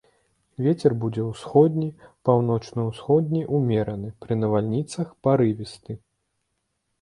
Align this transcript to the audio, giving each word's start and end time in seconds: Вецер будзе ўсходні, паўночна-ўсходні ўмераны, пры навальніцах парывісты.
Вецер 0.67 0.91
будзе 1.01 1.25
ўсходні, 1.31 1.89
паўночна-ўсходні 2.29 3.43
ўмераны, 3.59 4.09
пры 4.25 4.39
навальніцах 4.45 5.07
парывісты. 5.29 5.93